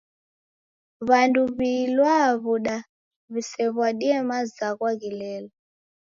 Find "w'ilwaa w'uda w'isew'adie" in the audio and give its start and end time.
1.57-4.15